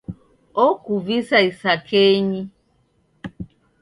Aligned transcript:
Okuvisa 0.65 1.37
isakenyi. 1.49 2.41